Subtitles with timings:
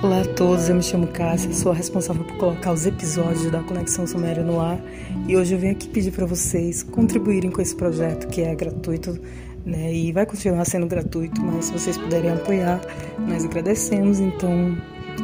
[0.00, 3.60] Olá a todos, eu me chamo Cássia, sou a responsável por colocar os episódios da
[3.64, 4.78] Conexão Suméria no ar
[5.26, 9.18] e hoje eu venho aqui pedir para vocês contribuírem com esse projeto que é gratuito
[9.66, 12.80] né, e vai continuar sendo gratuito, mas se vocês puderem apoiar,
[13.26, 14.20] nós agradecemos.
[14.20, 14.78] Então,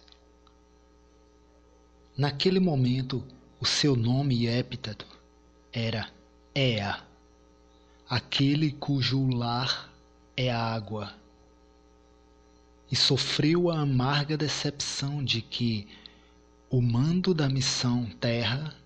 [2.17, 3.27] Naquele momento,
[3.59, 5.05] o seu nome e epíteto
[5.73, 6.09] era
[6.55, 7.05] Ea,
[8.09, 9.93] aquele cujo lar
[10.37, 11.13] é a água.
[12.89, 15.89] E sofreu a amarga decepção de que
[16.71, 18.79] o mando da missão Terra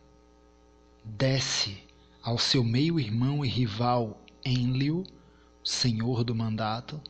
[1.04, 1.76] desce
[2.22, 5.04] ao seu meio-irmão e rival Enlil,
[5.62, 7.00] senhor do mandato,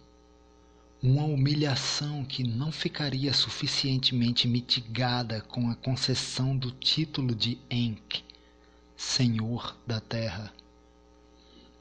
[1.01, 8.25] uma humilhação que não ficaria suficientemente mitigada com a concessão do título de Enk,
[8.97, 10.53] senhor da terra.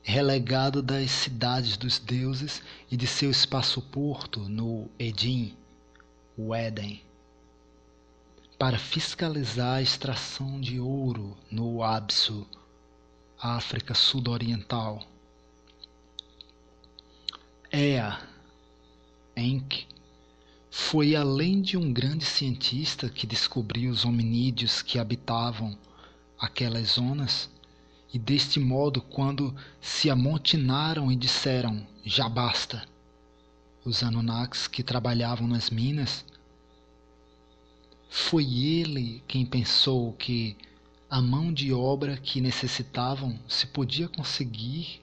[0.01, 2.61] Relegado das cidades dos deuses
[2.91, 5.55] e de seu espaço-porto no Edim,
[6.37, 7.01] o Éden
[8.63, 12.47] para fiscalizar a extração de ouro no Absu,
[13.37, 15.03] África Sudoriental.
[17.69, 18.21] Ea,
[19.35, 19.85] Enk,
[20.71, 25.77] foi além de um grande cientista que descobriu os hominídeos que habitavam
[26.39, 27.49] aquelas zonas,
[28.13, 32.87] e deste modo, quando se amotinaram e disseram: Já basta,
[33.83, 36.23] os Anunnakis que trabalhavam nas minas
[38.15, 40.55] foi ele quem pensou que
[41.09, 45.01] a mão de obra que necessitavam se podia conseguir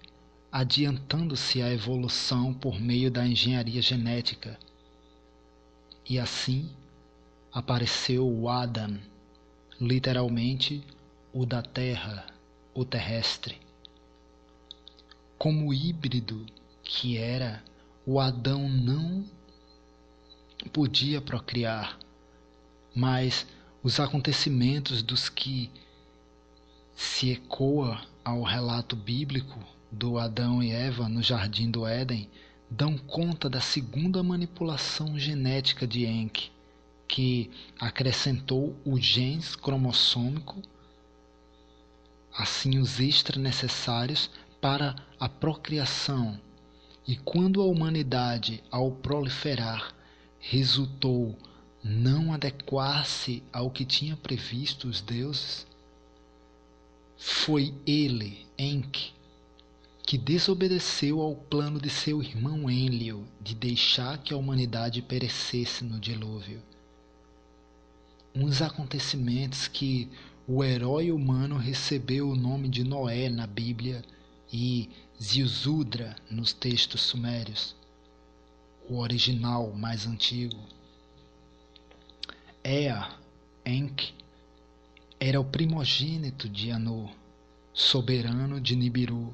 [0.53, 4.57] adiantando-se a evolução por meio da engenharia genética.
[6.09, 6.71] E assim
[7.53, 8.97] apareceu o Adam,
[9.81, 10.81] literalmente
[11.33, 12.27] o da terra,
[12.73, 13.59] o terrestre.
[15.37, 16.47] Como híbrido
[16.85, 17.61] que era,
[18.07, 19.25] o Adão não
[20.73, 21.99] podia procriar
[22.95, 23.47] mas
[23.83, 25.71] os acontecimentos dos que
[26.95, 29.59] se ecoa ao relato bíblico
[29.91, 32.29] do Adão e Eva no jardim do Éden
[32.71, 36.51] dão conta da segunda manipulação genética de Enk,
[37.09, 40.63] que acrescentou o genes cromossômico,
[42.37, 44.31] assim os extra necessários
[44.61, 46.39] para a procriação.
[47.07, 49.93] E quando a humanidade, ao proliferar,
[50.39, 51.37] resultou
[51.83, 55.67] não adequar-se ao que tinha previsto os deuses,
[57.17, 59.13] foi ele, Enki,
[60.07, 66.01] que desobedeceu ao plano de seu irmão Enlil de deixar que a humanidade perecesse no
[66.01, 66.63] dilúvio.
[68.35, 70.09] Uns acontecimentos que
[70.47, 74.03] o herói humano recebeu o nome de Noé na Bíblia
[74.53, 74.89] e
[75.23, 77.77] Ziusudra nos textos sumérios,
[78.89, 80.59] o original mais antigo.
[82.63, 83.09] Ea,
[83.65, 84.13] Enk,
[85.19, 87.11] era o primogênito de Anu,
[87.73, 89.33] soberano de Nibiru,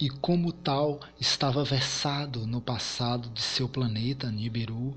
[0.00, 4.94] e como tal estava versado no passado de seu planeta Nibiru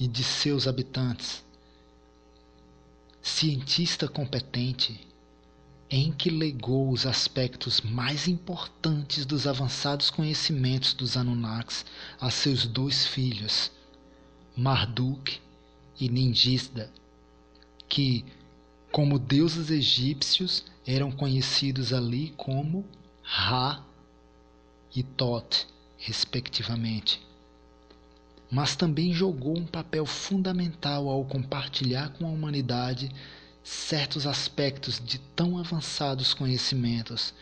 [0.00, 1.44] e de seus habitantes.
[3.20, 5.06] Cientista competente,
[5.90, 11.84] Enki legou os aspectos mais importantes dos avançados conhecimentos dos Anunnakis
[12.18, 13.70] a seus dois filhos,
[14.56, 15.44] Marduk
[15.98, 16.90] e Ningisda,
[17.88, 18.24] que,
[18.90, 22.84] como deuses egípcios, eram conhecidos ali como
[23.22, 23.84] Ra
[24.94, 27.20] e Tot, respectivamente.
[28.50, 33.10] Mas também jogou um papel fundamental ao compartilhar com a humanidade
[33.62, 37.32] certos aspectos de tão avançados conhecimentos,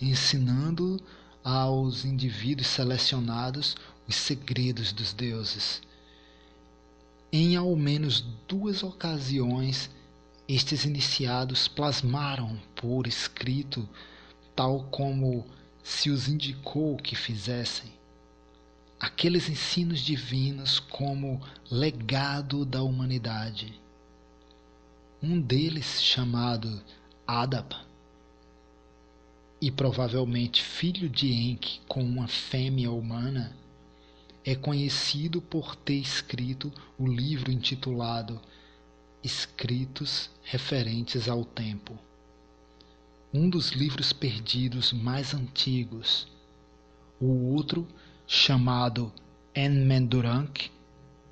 [0.00, 1.00] ensinando
[1.42, 3.76] aos indivíduos selecionados
[4.06, 5.82] os segredos dos deuses
[7.34, 9.88] Em ao menos duas ocasiões,
[10.46, 13.88] estes iniciados plasmaram por escrito,
[14.54, 15.46] tal como
[15.82, 17.90] se os indicou que fizessem,
[19.00, 21.40] aqueles ensinos divinos como
[21.70, 23.80] legado da humanidade.
[25.22, 26.82] Um deles, chamado
[27.26, 27.74] Adap,
[29.58, 33.56] e provavelmente filho de Enki com uma fêmea humana,
[34.44, 38.40] é conhecido por ter escrito o livro intitulado
[39.22, 41.96] Escritos referentes ao tempo.
[43.32, 46.26] Um dos livros perdidos mais antigos.
[47.20, 47.86] O outro,
[48.26, 49.12] chamado
[49.54, 50.72] Enmendurank,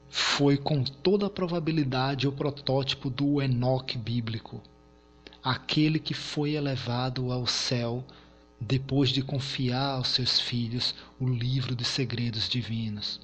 [0.09, 4.63] foi com toda a probabilidade o protótipo do Enoque bíblico,
[5.43, 8.05] aquele que foi elevado ao céu
[8.61, 13.21] depois de confiar aos seus filhos o livro dos segredos divinos,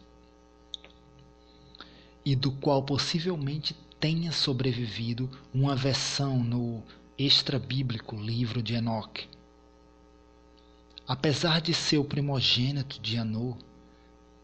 [2.24, 6.82] e do qual possivelmente tenha sobrevivido uma versão no
[7.18, 9.28] extra-bíblico livro de Enoque.
[11.06, 13.56] Apesar de ser o primogênito de Anu,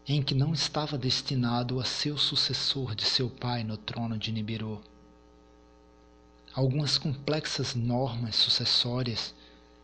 [0.07, 4.31] em que não estava destinado a ser o sucessor de seu pai no trono de
[4.31, 4.81] Nibiru.
[6.53, 9.33] Algumas complexas normas sucessórias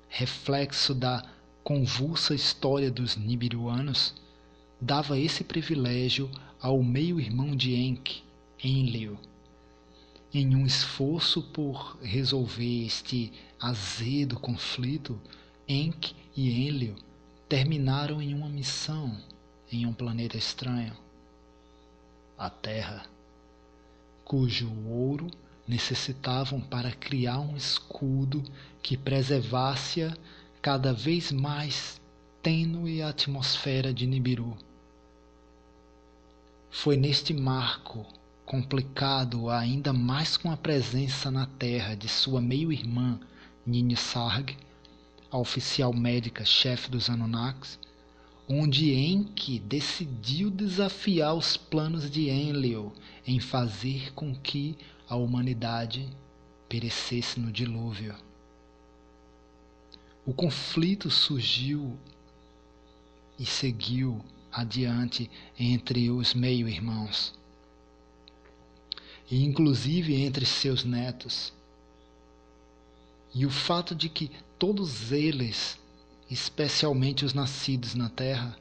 [0.10, 1.24] reflexo da
[1.64, 4.16] convulsa história dos Nibiruanos,
[4.82, 6.30] dava esse privilégio
[6.60, 8.24] ao meio-irmão de Enki,
[8.62, 9.18] Enlil.
[10.34, 15.20] Em um esforço por resolver este azedo conflito,
[15.68, 16.96] Enki e Enlil
[17.48, 19.18] terminaram em uma missão
[19.72, 20.94] em um planeta estranho,
[22.38, 23.06] a Terra,
[24.24, 25.30] cujo ouro
[25.70, 28.44] necessitavam para criar um escudo
[28.82, 30.12] que preservasse
[30.64, 32.02] cada vez mais
[32.42, 34.58] tênue a atmosfera de Nibiru.
[36.72, 38.04] Foi neste marco,
[38.48, 43.20] complicado ainda mais com a presença na Terra de sua meio-irmã
[43.96, 44.58] Sarg,
[45.30, 47.78] a oficial médica chefe dos Anunnakis,
[48.48, 52.92] onde Enki decidiu desafiar os planos de Enlil
[53.28, 54.76] em fazer com que
[55.10, 56.08] a humanidade
[56.70, 58.16] perecesse no dilúvio.
[60.24, 61.98] O conflito surgiu
[63.40, 67.34] e seguiu adiante entre os meio-irmãos,
[69.32, 71.52] e inclusive entre seus netos.
[73.34, 75.80] E o fato de que todos eles,
[76.30, 78.58] especialmente os nascidos na terra,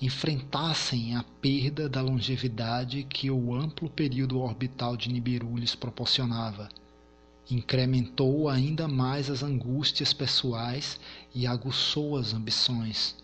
[0.00, 6.70] enfrentassem a perda da longevidade que o amplo período orbital de Nibiru lhes proporcionava.
[7.50, 10.98] Incrementou ainda mais as angústias pessoais
[11.34, 13.14] e aguçou as ambições.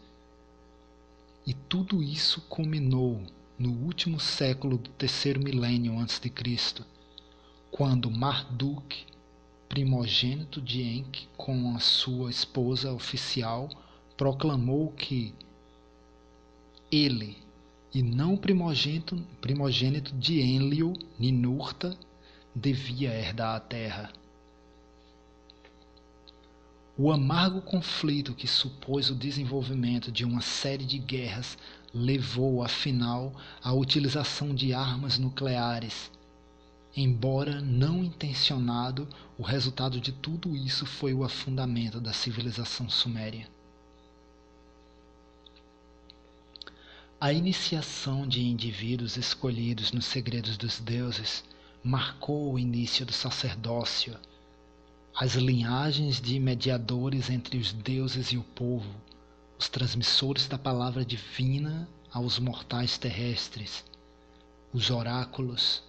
[1.46, 3.22] E tudo isso culminou
[3.58, 6.84] no último século do terceiro milênio antes de Cristo,
[7.70, 9.04] quando Marduk,
[9.66, 13.70] primogênito de Enki, com a sua esposa oficial,
[14.16, 15.32] proclamou que
[16.90, 17.36] ele,
[17.92, 21.96] e não primogênito, primogênito de Enlil, Ninurta,
[22.54, 24.12] devia herdar a terra.
[26.98, 31.58] O amargo conflito que supôs o desenvolvimento de uma série de guerras
[31.92, 36.10] levou, afinal, à utilização de armas nucleares.
[36.96, 39.06] Embora não intencionado,
[39.36, 43.46] o resultado de tudo isso foi o afundamento da civilização suméria.
[47.18, 51.42] A iniciação de indivíduos escolhidos nos segredos dos deuses
[51.82, 54.18] marcou o início do sacerdócio,
[55.18, 58.94] as linhagens de mediadores entre os deuses e o povo,
[59.58, 63.82] os transmissores da palavra divina aos mortais terrestres,
[64.70, 65.82] os oráculos,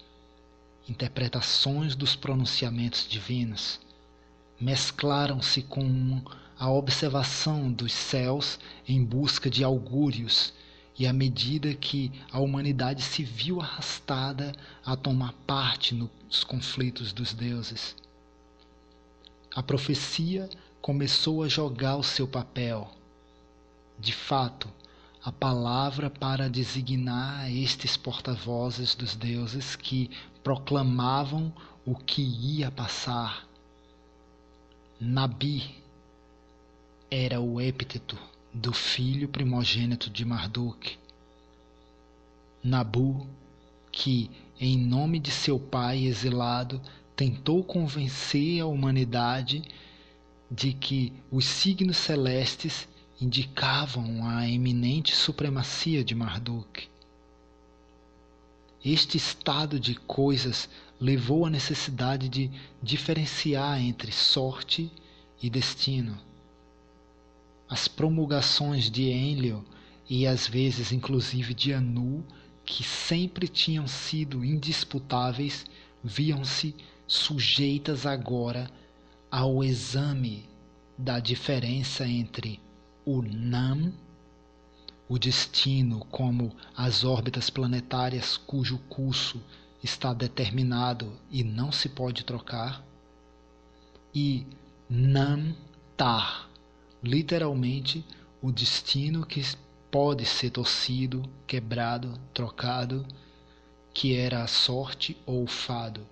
[0.88, 3.82] interpretações dos pronunciamentos divinos,
[4.58, 6.22] mesclaram-se com
[6.58, 8.58] a observação dos céus
[8.88, 10.54] em busca de augúrios
[10.98, 14.52] e à medida que a humanidade se viu arrastada
[14.84, 17.96] a tomar parte nos conflitos dos deuses.
[19.54, 20.50] A profecia
[20.82, 22.90] começou a jogar o seu papel.
[24.00, 24.68] De fato,
[25.24, 30.10] a palavra para designar estes porta-vozes dos deuses que
[30.44, 31.54] proclamavam
[31.86, 33.48] o que ia passar.
[35.00, 35.76] Nabi
[37.12, 38.18] era o epíteto
[38.54, 40.98] do filho primogênito de Marduk,
[42.64, 43.28] Nabu,
[43.92, 46.82] que, em nome de seu pai exilado,
[47.16, 49.64] tentou convencer a humanidade
[50.50, 52.88] de que os signos celestes
[53.20, 56.88] indicavam a eminente supremacia de Marduk.
[58.84, 62.52] Este estado de coisas levou à necessidade de
[62.82, 64.92] diferenciar entre sorte
[65.42, 66.18] e destino.
[67.70, 69.64] As promulgações de Enlil
[70.10, 72.26] e às vezes inclusive de Anu,
[72.66, 75.66] que sempre tinham sido indisputáveis,
[76.04, 78.70] viam-se sujeitas agora
[79.30, 80.46] ao exame
[80.98, 82.60] da diferença entre
[83.06, 83.94] o Nam,
[85.08, 89.42] o destino como as órbitas planetárias cujo curso
[89.82, 92.84] está determinado e não se pode trocar,
[94.14, 94.46] e
[94.90, 95.56] Nam
[95.96, 96.50] Tar,
[97.04, 98.06] literalmente
[98.42, 99.42] o destino que
[99.90, 103.06] pode ser torcido, quebrado, trocado,
[103.94, 106.06] que era a sorte ou o fado.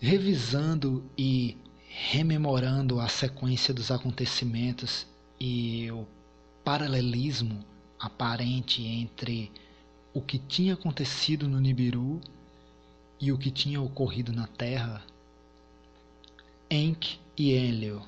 [0.00, 1.56] Revisando e
[1.88, 5.06] rememorando a sequência dos acontecimentos
[5.40, 6.06] e o
[6.62, 7.64] paralelismo
[7.98, 9.50] aparente entre
[10.14, 12.20] o que tinha acontecido no Nibiru
[13.20, 15.02] e o que tinha ocorrido na Terra,
[16.70, 18.02] Enk e Enlil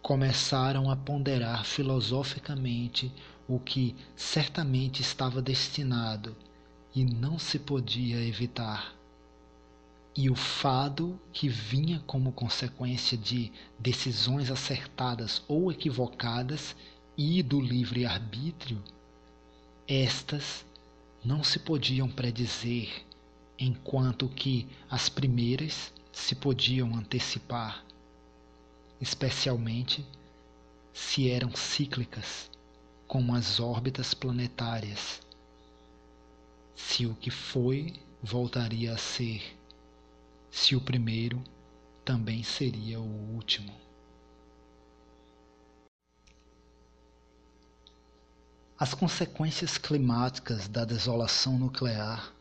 [0.00, 3.12] começaram a ponderar filosoficamente
[3.48, 6.36] o que certamente estava destinado
[6.94, 8.94] e não se podia evitar.
[10.16, 16.76] E o fado que vinha como consequência de decisões acertadas ou equivocadas
[17.16, 18.80] e do livre-arbítrio,
[19.88, 20.64] estas
[21.24, 23.04] não se podiam predizer,
[23.58, 27.87] enquanto que as primeiras se podiam antecipar
[29.00, 30.04] especialmente
[30.92, 32.50] se eram cíclicas,
[33.06, 35.20] como as órbitas planetárias.
[36.74, 39.42] Se o que foi voltaria a ser,
[40.50, 41.42] se o primeiro
[42.04, 43.72] também seria o último.
[48.78, 52.32] As consequências climáticas da desolação nuclear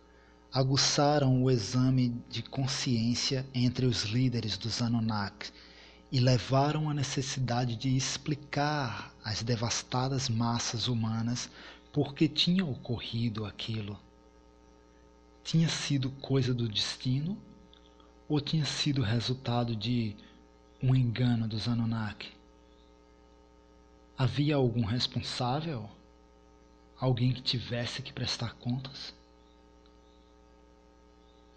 [0.54, 5.52] aguçaram o exame de consciência entre os líderes dos Anunnaki
[6.12, 11.50] e levaram a necessidade de explicar às devastadas massas humanas
[11.92, 14.00] por que tinha ocorrido aquilo.
[15.44, 17.38] Tinha sido coisa do destino
[18.28, 20.16] ou tinha sido resultado de
[20.82, 22.32] um engano dos Anunnaki?
[24.18, 25.90] Havia algum responsável?
[27.00, 29.14] Alguém que tivesse que prestar contas?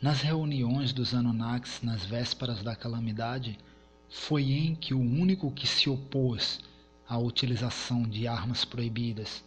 [0.00, 3.58] Nas reuniões dos Anunnakis nas vésperas da calamidade,
[4.10, 6.58] foi em que o único que se opôs
[7.08, 9.42] à utilização de armas proibidas.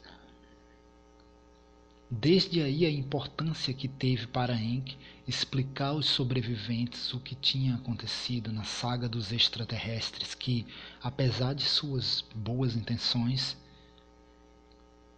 [2.09, 8.53] Desde aí a importância que teve para Enk explicar aos sobreviventes o que tinha acontecido
[8.53, 10.65] na saga dos extraterrestres que,
[11.01, 13.57] apesar de suas boas intenções,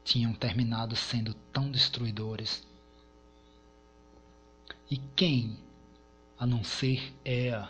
[0.03, 2.65] tinham terminado sendo tão destruidores.
[4.89, 5.57] E quem,
[6.39, 7.67] a não ser Ea,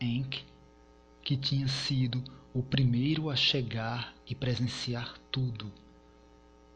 [0.00, 0.42] Enk,
[1.24, 5.72] que tinha sido o primeiro a chegar e presenciar tudo.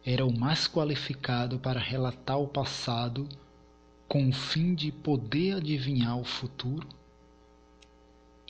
[0.05, 3.29] Era o mais qualificado para relatar o passado
[4.09, 6.89] com o fim de poder adivinhar o futuro.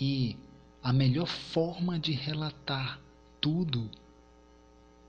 [0.00, 0.37] E
[0.81, 3.00] a melhor forma de relatar
[3.40, 3.90] tudo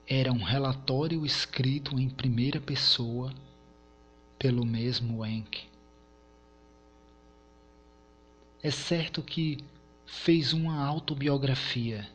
[0.07, 3.31] era um relatório escrito em primeira pessoa
[4.39, 5.69] pelo mesmo Enk.
[8.63, 9.63] É certo que
[10.11, 12.09] fez uma autobiografia.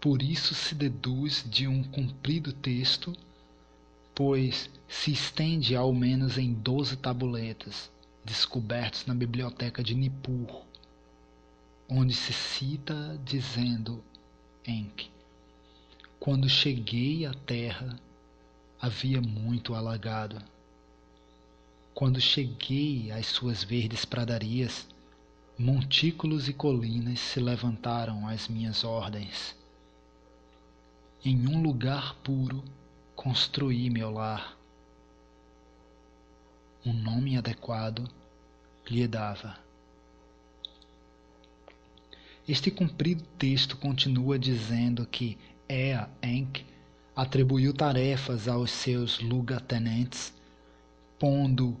[0.00, 3.16] Por isso se deduz de um comprido texto,
[4.14, 7.90] pois se estende ao menos em doze tabuletas,
[8.24, 10.62] descobertos na biblioteca de Nippur,
[11.88, 14.04] onde se cita dizendo
[14.66, 15.08] Enk,
[16.18, 17.98] quando cheguei à terra
[18.80, 20.42] havia muito alagado.
[21.94, 24.86] Quando cheguei às suas verdes pradarias,
[25.58, 29.56] montículos e colinas se levantaram às minhas ordens.
[31.24, 32.62] Em um lugar puro
[33.16, 34.56] construí meu lar.
[36.86, 38.08] Um nome adequado
[38.88, 39.58] lhe dava.
[42.46, 45.36] Este comprido texto continua dizendo que
[45.68, 46.64] Ea Enk
[47.16, 50.32] atribuiu tarefas aos seus lugatenentes,
[51.18, 51.76] pondo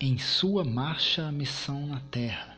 [0.00, 2.49] em sua marcha a missão na terra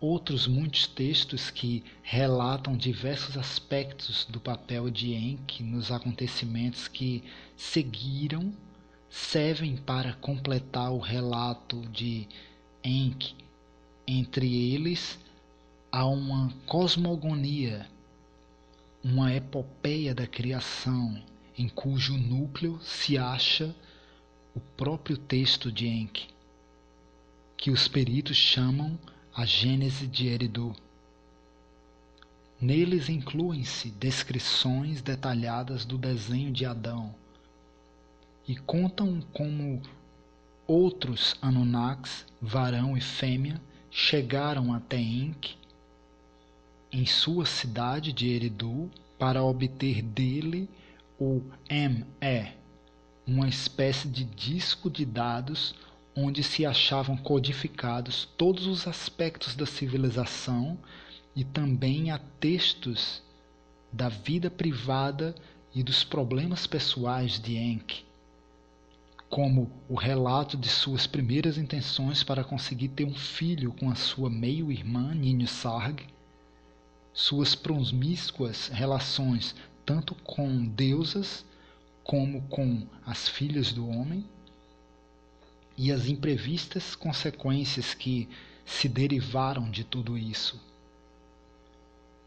[0.00, 7.22] outros muitos textos que relatam diversos aspectos do papel de Enki nos acontecimentos que
[7.56, 8.52] seguiram
[9.08, 12.28] servem para completar o relato de
[12.82, 13.34] Enki.
[14.06, 15.18] Entre eles
[15.90, 17.86] há uma cosmogonia,
[19.02, 21.22] uma epopeia da criação,
[21.56, 23.74] em cujo núcleo se acha
[24.54, 26.28] o próprio texto de Enki,
[27.56, 28.98] que os peritos chamam
[29.36, 30.76] a Gênese de Eridu.
[32.60, 37.12] Neles incluem-se descrições detalhadas do desenho de Adão
[38.46, 39.82] e contam como
[40.68, 43.60] outros Anunnakis, varão e fêmea,
[43.90, 45.56] chegaram até Enki
[46.92, 48.88] em sua cidade de Eridu
[49.18, 50.70] para obter dele
[51.18, 52.52] o ME,
[53.26, 55.74] uma espécie de disco de dados
[56.16, 60.78] onde se achavam codificados todos os aspectos da civilização
[61.34, 63.22] e também a textos
[63.92, 65.34] da vida privada
[65.74, 68.04] e dos problemas pessoais de Enki,
[69.28, 74.30] como o relato de suas primeiras intenções para conseguir ter um filho com a sua
[74.30, 76.06] meio-irmã Ninho Sarg,
[77.12, 79.54] suas promíscuas relações
[79.84, 81.44] tanto com deusas
[82.02, 84.24] como com as filhas do homem
[85.76, 88.28] e as imprevistas consequências que
[88.64, 90.60] se derivaram de tudo isso.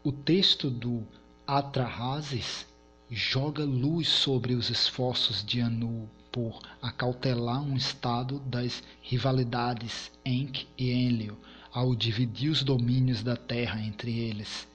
[0.04, 1.06] O texto do
[1.46, 2.66] Atrahasis
[3.10, 10.90] joga luz sobre os esforços de Anu por acautelar um estado das rivalidades Enk e
[10.90, 11.36] Enlil
[11.72, 14.68] ao dividir os domínios da terra entre eles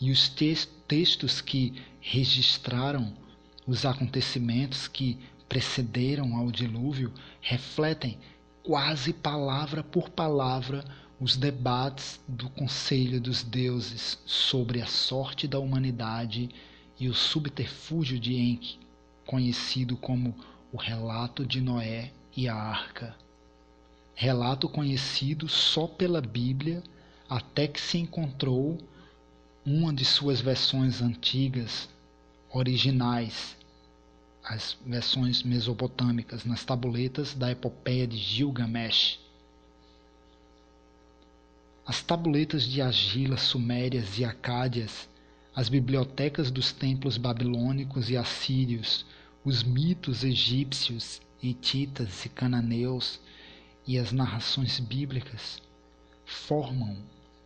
[0.00, 3.12] e os textos que registraram
[3.66, 5.18] os acontecimentos que
[5.48, 8.18] precederam ao dilúvio refletem
[8.62, 10.84] quase palavra por palavra
[11.20, 16.50] os debates do Conselho dos Deuses sobre a sorte da humanidade
[16.98, 18.78] e o subterfúgio de Enki,
[19.24, 20.34] conhecido como
[20.72, 23.16] o relato de Noé e a Arca.
[24.14, 26.82] Relato conhecido só pela Bíblia
[27.28, 28.78] até que se encontrou
[29.64, 31.88] uma de suas versões antigas,
[32.50, 33.56] originais,
[34.48, 39.18] as versões mesopotâmicas, nas tabuletas da epopeia de Gilgamesh.
[41.84, 45.08] As tabuletas de Agila, Sumérias e Acádias,
[45.54, 49.04] as bibliotecas dos templos babilônicos e assírios,
[49.44, 53.20] os mitos egípcios, hititas e cananeus
[53.84, 55.60] e as narrações bíblicas
[56.24, 56.96] formam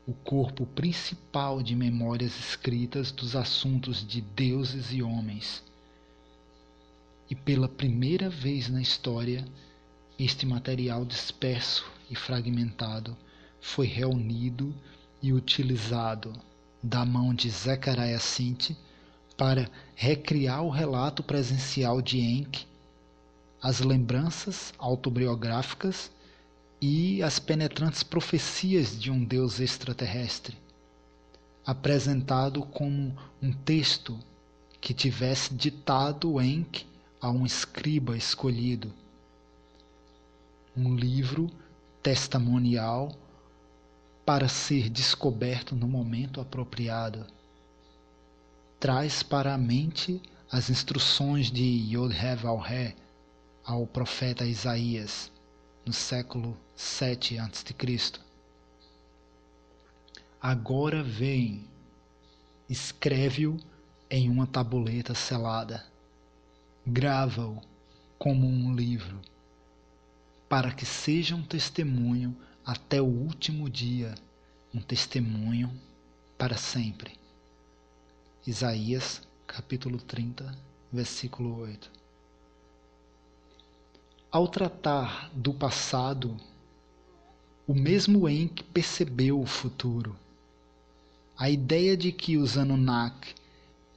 [0.06, 5.62] o corpo principal de memórias escritas dos assuntos de deuses e homens.
[7.30, 9.46] E pela primeira vez na história,
[10.18, 13.16] este material disperso e fragmentado
[13.60, 14.74] foi reunido
[15.22, 16.32] e utilizado
[16.82, 18.72] da mão de Zechariah Sint
[19.36, 22.66] para recriar o relato presencial de Enki,
[23.62, 26.10] as lembranças autobiográficas
[26.80, 30.58] e as penetrantes profecias de um Deus extraterrestre,
[31.64, 34.18] apresentado como um texto
[34.80, 36.89] que tivesse ditado Enk
[37.20, 38.92] a um escriba escolhido,
[40.76, 41.50] um livro
[42.02, 43.12] testimonial
[44.24, 47.26] para ser descoberto no momento apropriado.
[48.78, 52.94] Traz para a mente as instruções de Yod-Heh
[53.64, 55.30] ao profeta Isaías
[55.84, 57.74] no século 7 a.C.
[60.40, 61.68] Agora vem,
[62.68, 63.58] escreve-o
[64.08, 65.84] em uma tabuleta selada,
[66.86, 67.60] grava-o
[68.18, 69.20] como um livro,
[70.48, 74.14] para que seja um testemunho até o último dia,
[74.72, 75.70] um testemunho
[76.38, 77.12] para sempre.
[78.46, 80.56] Isaías capítulo 30,
[80.92, 81.90] versículo 8.
[84.30, 86.36] Ao tratar do passado,
[87.66, 90.16] o mesmo Enki percebeu o futuro.
[91.36, 93.34] A ideia de que os Anunnaki,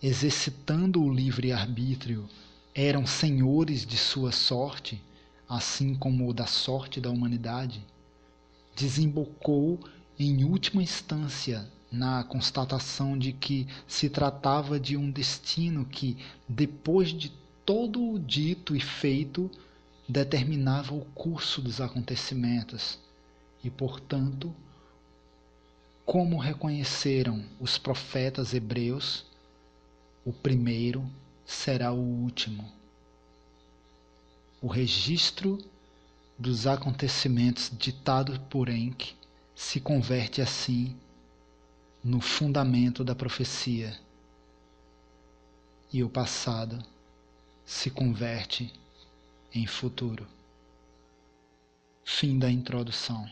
[0.02, 2.28] exercitando o livre-arbítrio,
[2.76, 5.02] eram senhores de sua sorte,
[5.48, 7.86] assim como da sorte da humanidade,
[8.76, 9.80] desembocou
[10.18, 16.18] em última instância na constatação de que se tratava de um destino que,
[16.50, 17.32] depois de
[17.64, 19.50] todo o dito e feito,
[20.10, 22.98] determinava o curso dos acontecimentos.
[23.64, 24.54] E, portanto,
[26.04, 29.26] como reconheceram os profetas hebreus,
[30.26, 31.08] o primeiro
[31.46, 32.72] será o último.
[34.62, 35.58] O registro
[36.38, 39.16] dos acontecimentos ditado por Enki
[39.56, 40.96] se converte assim
[42.04, 43.98] no fundamento da profecia
[45.92, 46.84] e o passado
[47.66, 48.74] se converte
[49.54, 50.28] em futuro.
[52.04, 53.30] Fim da introdução.